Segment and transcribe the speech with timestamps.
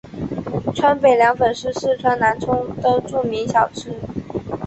[0.75, 3.93] 川北凉粉是四川南充的著名小吃。